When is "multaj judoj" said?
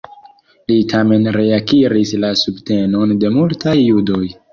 3.37-4.23